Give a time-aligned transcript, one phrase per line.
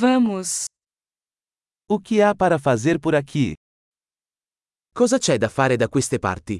[0.00, 0.66] Vamos.
[1.90, 3.54] O que há para fazer por aqui?
[4.94, 6.58] Cosa c'è da fare da queste parti?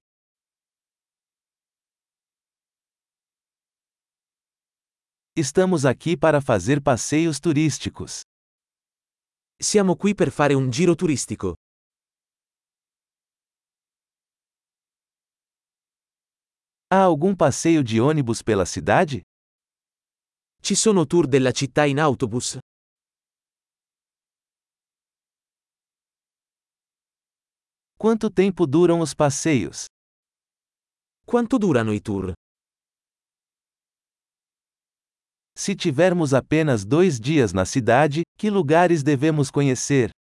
[5.37, 8.23] Estamos aqui para fazer passeios turísticos.
[9.57, 11.55] Siamo qui per fare un giro turistico.
[16.91, 19.21] Há algum passeio de ônibus pela cidade?
[20.61, 22.59] Ci sono tour della città in autobus?
[28.01, 29.87] Quanto tempo duram os passeios?
[31.27, 32.33] Quanto durano i tour?
[35.57, 40.11] Se tivermos apenas dois dias na cidade, que lugares devemos conhecer?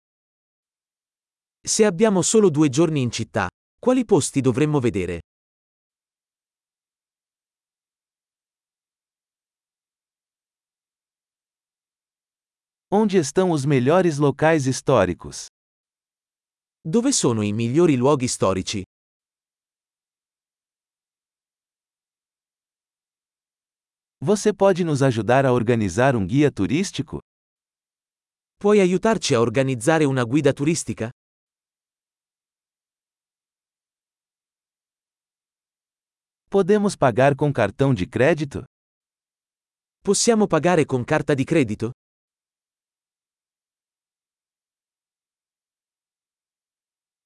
[1.64, 3.46] Se abbiamo solo due giorni in città,
[3.78, 5.20] quali posti dovremmo vedere?
[12.90, 15.46] Onde estão os melhores locais históricos?
[16.80, 18.82] Dove sono i migliori luoghi storici?
[24.20, 27.18] Você pode nos ajudar a organizar um guia turístico?
[28.56, 31.10] Puoi aiutarci a organizzare una guida turistica?
[36.48, 38.64] Podemos pagar com cartão de crédito?
[40.00, 41.90] Possiamo pagare con carta di credito?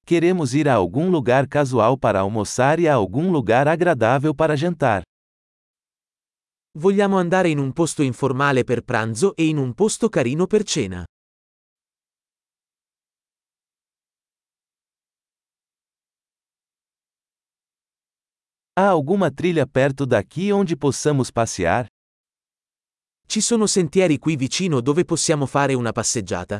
[0.05, 5.01] Queremos ir a algum lugar casual para almoçar e a algum lugar agradável para jantar.
[6.77, 11.05] Vogliamo andare in un posto informale per pranzo e in un posto carino per cena.
[18.75, 21.85] Há alguma trilha perto daqui onde possamos passear?
[23.25, 26.59] Ci sono sentieri qui vicino dove possiamo fare una passeggiata?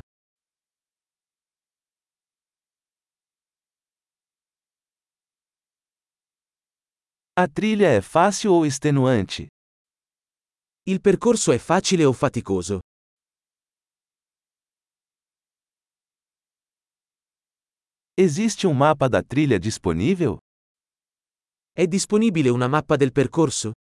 [7.35, 9.47] A trilha é fácil ou extenuante?
[10.85, 12.79] Il percorso è facile o faticoso?
[18.15, 20.37] Existe um mapa da trilha disponível?
[21.71, 23.71] È disponibile una mappa del percorso?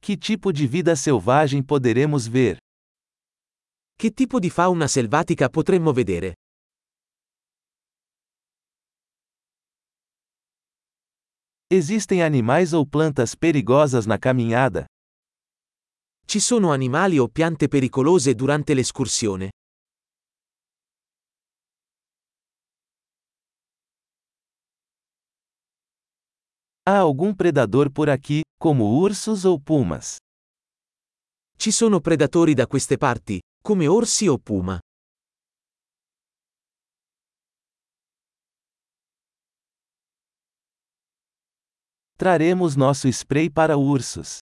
[0.00, 2.56] Que tipo de vida selvagem poderemos ver?
[3.96, 6.34] Che tipo di fauna selvatica potremmo vedere?
[11.74, 14.84] Existem animais ou plantas perigosas na caminhada?
[16.26, 19.48] Ci sono animali o piante pericolose durante l'escursione?
[26.86, 30.16] Há algum predador por aqui, como ursos ou pumas?
[31.56, 34.78] Ci sono predatori da queste parti, come orsi o puma?
[42.22, 44.38] Traremos nosso spray para ursos.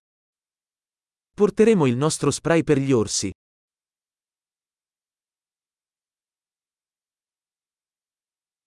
[1.34, 3.30] Porteremo il nostro spray per gli orsi.